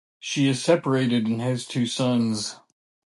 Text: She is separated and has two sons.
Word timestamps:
She 0.19 0.47
is 0.47 0.63
separated 0.63 1.27
and 1.27 1.39
has 1.41 1.67
two 1.67 1.85
sons. 1.85 2.55